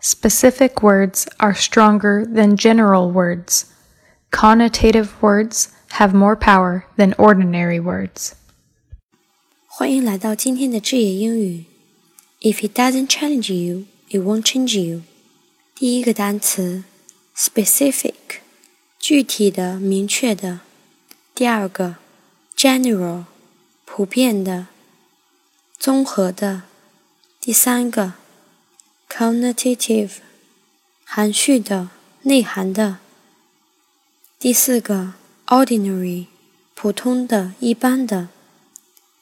[0.00, 3.64] Specific words are stronger than general words.
[4.30, 5.68] Connotative words
[5.98, 8.32] have more power than ordinary words.
[9.66, 11.64] 欢迎来到今天的智野英语。
[12.40, 15.02] If it doesn't challenge you, it won't change you。
[15.74, 16.84] 第一个单词，
[17.36, 18.14] specific，
[18.98, 20.60] 具体的、明确的。
[21.34, 21.96] 第二个，
[22.56, 23.24] general，
[23.84, 24.68] 普遍的、
[25.78, 26.62] 综合的。
[27.40, 28.14] 第三个。
[29.11, 30.11] connotative，
[31.03, 31.89] 含蓄的、
[32.21, 32.99] 内涵的。
[34.39, 35.15] 第四个
[35.47, 36.27] ，ordinary，
[36.73, 38.29] 普通的、一般的。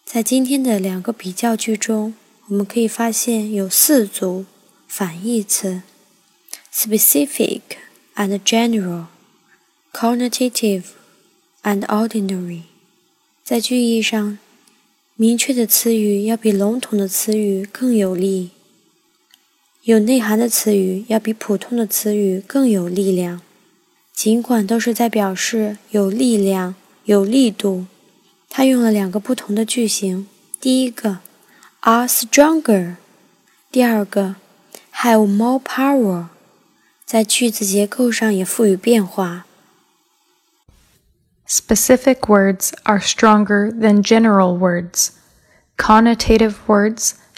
[0.05, 2.13] 在今天的两个比较句中，
[2.47, 4.45] 我们可以发现有四组
[4.87, 5.81] 反义词
[6.71, 7.61] ：specific
[8.15, 10.83] and general，connotative
[11.63, 12.61] and ordinary。
[13.43, 14.37] 在句意上，
[15.15, 18.51] 明确的词语要比笼统的词语更有力。
[19.83, 23.41] 有内涵的词语要比普通的词语更有力量，
[24.13, 27.85] 尽管都是在表示有力量、有力度。
[28.49, 30.27] 它用了两个不同的句型：
[30.59, 31.19] 第一个
[31.79, 32.95] ，are stronger；
[33.71, 34.35] 第二个
[34.95, 36.25] ，have more power。
[37.05, 39.45] 在句子结构上也赋予变化。
[41.47, 45.11] Specific words are stronger than general words.
[45.77, 47.13] Connotative words